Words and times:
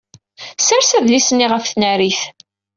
Sserseɣ 0.59 0.97
adlis-nni 1.03 1.47
ɣef 1.49 1.65
tnarit. 1.65 2.21